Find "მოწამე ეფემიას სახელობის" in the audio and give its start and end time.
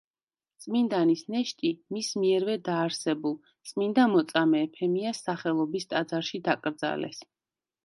4.15-5.89